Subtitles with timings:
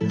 [0.00, 0.06] Bom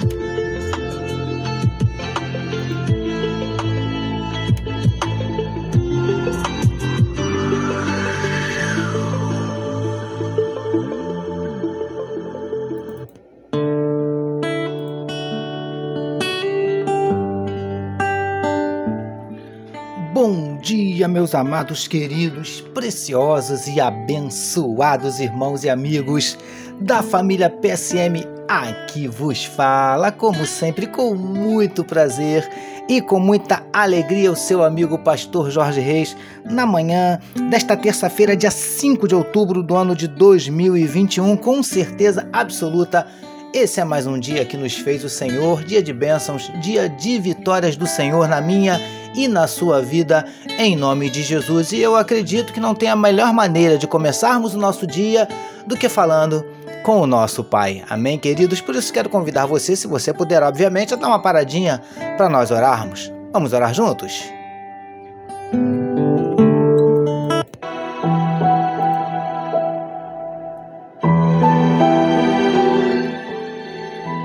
[20.62, 26.38] dia, meus amados, queridos, preciosos e abençoados irmãos e amigos
[26.80, 28.39] da família PSM.
[28.50, 32.50] Aqui vos fala, como sempre, com muito prazer
[32.88, 38.50] e com muita alegria, o seu amigo Pastor Jorge Reis, na manhã desta terça-feira, dia
[38.50, 43.06] 5 de outubro do ano de 2021, com certeza absoluta.
[43.54, 47.20] Esse é mais um dia que nos fez o Senhor, dia de bênçãos, dia de
[47.20, 48.80] vitórias do Senhor na minha
[49.14, 50.24] e na sua vida,
[50.58, 51.70] em nome de Jesus.
[51.70, 55.28] E eu acredito que não tem a melhor maneira de começarmos o nosso dia
[55.68, 56.44] do que falando
[56.82, 57.84] com o nosso Pai.
[57.88, 58.60] Amém, queridos?
[58.60, 61.80] Por isso quero convidar você, se você puder, obviamente, a dar uma paradinha
[62.16, 63.12] para nós orarmos.
[63.32, 64.24] Vamos orar juntos?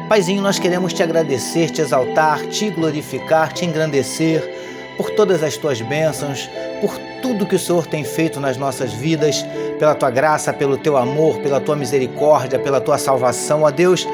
[0.09, 4.41] Paizinho, nós queremos te agradecer, te exaltar, te glorificar, te engrandecer
[4.95, 6.49] por todas as tuas bênçãos,
[6.79, 9.45] por tudo que o Senhor tem feito nas nossas vidas,
[9.77, 13.63] pela tua graça, pelo teu amor, pela tua misericórdia, pela tua salvação.
[13.63, 14.07] Ó Deus,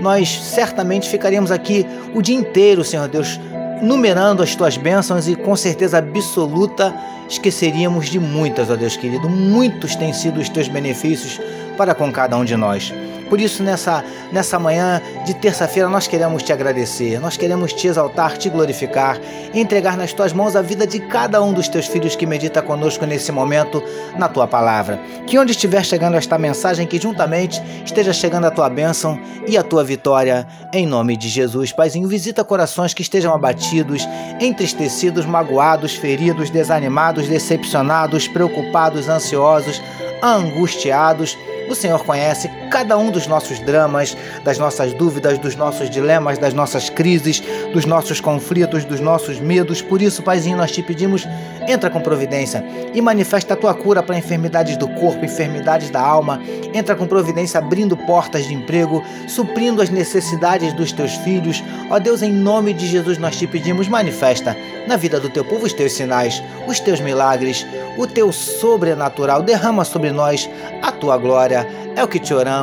[0.00, 3.38] nós certamente ficaríamos aqui o dia inteiro, Senhor Deus,
[3.82, 6.94] numerando as tuas bênçãos e com certeza absoluta
[7.28, 9.28] esqueceríamos de muitas, ó Deus querido.
[9.28, 11.40] Muitos têm sido os teus benefícios
[11.76, 12.92] para com cada um de nós.
[13.30, 18.36] Por isso, nessa, nessa manhã de terça-feira, nós queremos te agradecer, nós queremos te exaltar,
[18.36, 19.20] te glorificar,
[19.54, 23.06] entregar nas tuas mãos a vida de cada um dos teus filhos que medita conosco
[23.06, 23.80] nesse momento
[24.18, 24.98] na tua palavra.
[25.28, 29.62] Que onde estiver chegando esta mensagem, que juntamente esteja chegando a tua bênção e a
[29.62, 31.70] tua vitória, em nome de Jesus.
[31.70, 34.08] Paizinho, visita corações que estejam abatidos,
[34.40, 39.80] entristecidos, magoados, feridos, desanimados, decepcionados, preocupados, ansiosos,
[40.20, 41.38] angustiados
[41.70, 46.54] o Senhor conhece cada um dos nossos dramas, das nossas dúvidas, dos nossos dilemas, das
[46.54, 47.42] nossas crises,
[47.72, 49.82] dos nossos conflitos, dos nossos medos.
[49.82, 51.26] Por isso, Paizinho, nós te pedimos,
[51.66, 52.64] entra com providência
[52.94, 56.40] e manifesta a tua cura para enfermidades do corpo, enfermidades da alma.
[56.72, 61.62] Entra com providência abrindo portas de emprego, suprindo as necessidades dos teus filhos.
[61.90, 64.56] Ó Deus, em nome de Jesus, nós te pedimos, manifesta
[64.86, 67.66] na vida do teu povo os teus sinais, os teus milagres,
[67.98, 69.42] o teu sobrenatural.
[69.42, 70.48] Derrama sobre nós
[70.80, 71.66] a tua glória
[71.96, 72.59] é o que te oramos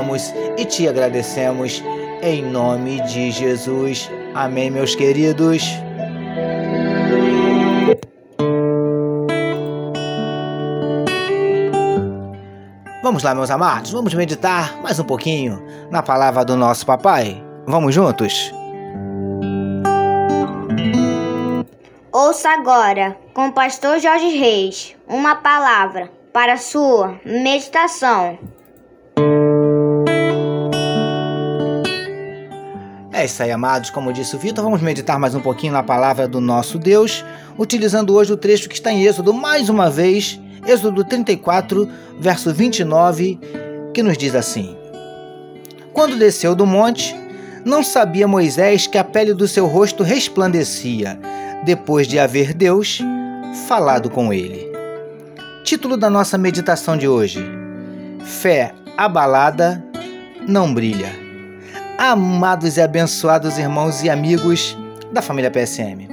[0.57, 1.83] e te agradecemos
[2.21, 4.09] em nome de Jesus.
[4.33, 5.63] Amém, meus queridos.
[13.03, 17.41] Vamos lá, meus amados, vamos meditar mais um pouquinho na palavra do nosso papai.
[17.65, 18.51] Vamos juntos?
[22.11, 28.37] Ouça agora, com o pastor Jorge Reis, uma palavra para sua meditação.
[33.17, 33.89] É isso aí, amados.
[33.89, 37.25] Como disse o Vitor, vamos meditar mais um pouquinho na palavra do nosso Deus,
[37.57, 41.89] utilizando hoje o trecho que está em Êxodo, mais uma vez, Êxodo 34,
[42.19, 43.39] verso 29,
[43.91, 44.77] que nos diz assim:
[45.93, 47.15] Quando desceu do monte,
[47.65, 51.19] não sabia Moisés que a pele do seu rosto resplandecia,
[51.65, 52.99] depois de haver Deus
[53.67, 54.71] falado com ele.
[55.63, 57.43] Título da nossa meditação de hoje:
[58.23, 59.83] Fé abalada
[60.47, 61.26] não brilha
[61.97, 64.77] amados e abençoados irmãos e amigos
[65.11, 66.07] da família PSM.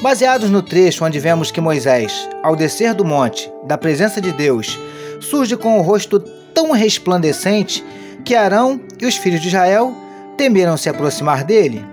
[0.00, 4.78] Baseados no trecho onde vemos que Moisés, ao descer do monte, da presença de Deus,
[5.20, 6.20] surge com o rosto
[6.54, 7.84] tão resplandecente
[8.24, 9.92] que Arão e os filhos de Israel
[10.36, 11.84] temeram se aproximar dele,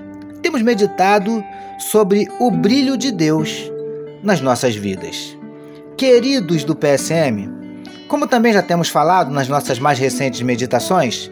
[0.43, 1.43] temos meditado
[1.79, 3.71] sobre o brilho de Deus
[4.21, 5.35] nas nossas vidas.
[5.97, 7.49] Queridos do PSM,
[8.07, 11.31] como também já temos falado nas nossas mais recentes meditações,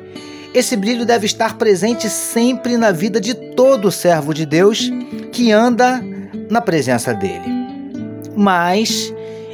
[0.54, 4.92] esse brilho deve estar presente sempre na vida de todo servo de Deus
[5.32, 6.04] que anda
[6.50, 7.46] na presença dele.
[8.36, 9.14] Mas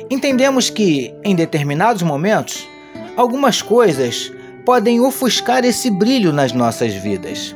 [0.09, 2.67] entendemos que, em determinados momentos,
[3.15, 4.31] algumas coisas
[4.65, 7.55] podem ofuscar esse brilho nas nossas vidas.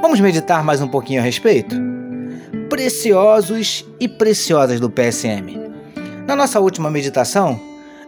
[0.00, 1.76] Vamos meditar mais um pouquinho a respeito?
[2.70, 5.60] Preciosos e preciosas do PSM.
[6.26, 7.60] Na nossa última meditação,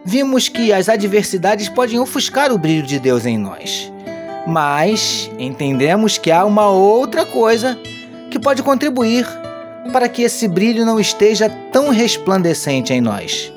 [0.03, 3.93] vimos que as adversidades podem ofuscar o brilho de Deus em nós
[4.45, 7.77] mas entendemos que há uma outra coisa
[8.29, 9.25] que pode contribuir
[9.91, 13.51] para que esse brilho não esteja tão resplandecente em nós.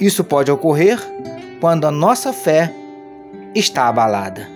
[0.00, 0.98] Isso pode ocorrer
[1.60, 2.72] quando a nossa fé
[3.54, 4.48] está abalada.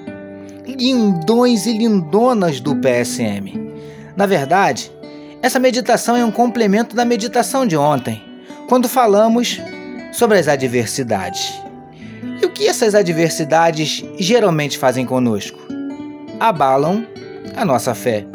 [0.66, 3.72] Lindões e lindonas do PSM.
[4.16, 4.90] Na verdade,
[5.42, 8.22] essa meditação é um complemento da meditação de ontem,
[8.68, 9.60] quando falamos
[10.12, 11.54] sobre as adversidades.
[12.42, 15.59] E o que essas adversidades geralmente fazem conosco?
[16.40, 17.06] Abalam
[17.54, 18.26] a nossa fé.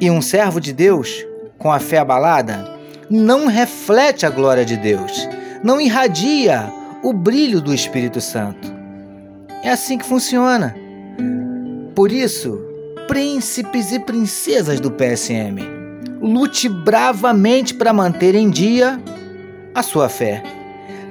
[0.00, 1.24] E um servo de Deus,
[1.58, 2.80] com a fé abalada,
[3.10, 5.28] não reflete a glória de Deus,
[5.62, 6.72] não irradia
[7.02, 8.72] o brilho do Espírito Santo.
[9.62, 10.74] É assim que funciona.
[11.94, 12.58] Por isso,
[13.06, 15.60] príncipes e princesas do PSM,
[16.22, 18.98] lute bravamente para manter em dia
[19.74, 20.42] a sua fé.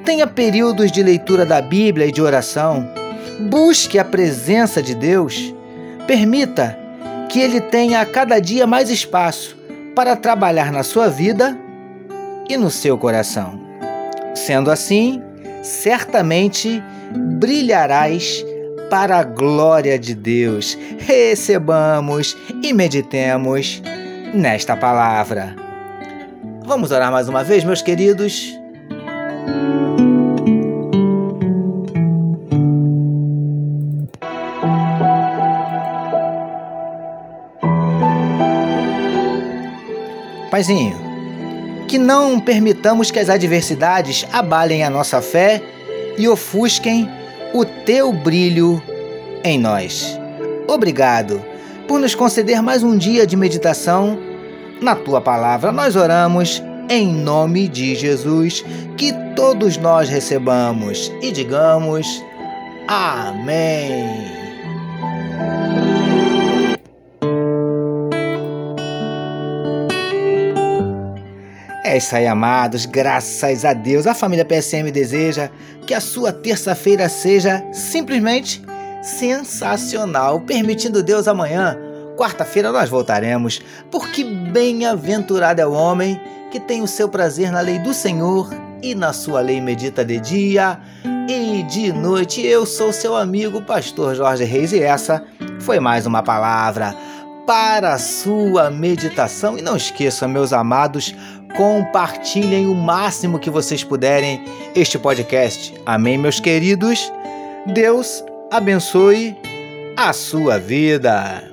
[0.03, 2.89] Tenha períodos de leitura da Bíblia e de oração.
[3.49, 5.53] Busque a presença de Deus.
[6.09, 6.75] Permita
[7.29, 9.55] que Ele tenha a cada dia mais espaço
[9.95, 11.55] para trabalhar na sua vida
[12.49, 13.61] e no seu coração.
[14.33, 15.21] Sendo assim,
[15.61, 16.81] certamente
[17.39, 18.43] brilharás
[18.89, 20.75] para a glória de Deus.
[20.97, 23.79] Recebamos e meditemos
[24.33, 25.55] nesta palavra.
[26.65, 28.57] Vamos orar mais uma vez, meus queridos?
[40.59, 40.97] Paizinho,
[41.87, 45.63] que não permitamos que as adversidades abalem a nossa fé
[46.17, 47.09] e ofusquem
[47.53, 48.83] o teu brilho
[49.41, 50.19] em nós.
[50.67, 51.41] Obrigado
[51.87, 54.19] por nos conceder mais um dia de meditação
[54.81, 55.71] na tua palavra.
[55.71, 58.61] Nós oramos em nome de Jesus,
[58.97, 62.21] que todos nós recebamos e digamos
[62.85, 64.38] Amém.
[71.89, 72.85] É isso aí, amados.
[72.85, 74.05] Graças a Deus.
[74.05, 75.49] A família PSM deseja
[75.87, 78.61] que a sua terça-feira seja simplesmente
[79.01, 80.39] sensacional.
[80.41, 81.75] Permitindo Deus amanhã,
[82.15, 83.59] quarta-feira, nós voltaremos.
[83.89, 86.21] Porque bem-aventurado é o homem
[86.51, 88.47] que tem o seu prazer na lei do Senhor
[88.83, 90.79] e na sua lei medita de dia
[91.27, 92.45] e de noite.
[92.45, 95.23] Eu sou seu amigo, Pastor Jorge Reis, e essa
[95.59, 96.95] foi mais uma palavra
[97.47, 99.57] para a sua meditação.
[99.57, 101.15] E não esqueça, meus amados,
[101.55, 104.43] compartilhem o máximo que vocês puderem
[104.75, 105.73] este podcast.
[105.85, 107.11] Amém, meus queridos?
[107.65, 109.35] Deus abençoe
[109.97, 111.51] a sua vida.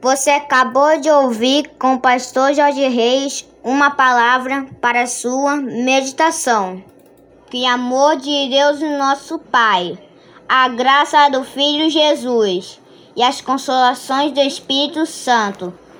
[0.00, 6.82] Você acabou de ouvir com o pastor Jorge Reis uma palavra para sua meditação.
[7.50, 9.98] Que amor de Deus, nosso Pai
[10.48, 12.80] a graça do Filho Jesus
[13.16, 15.72] e as consolações do Espírito Santo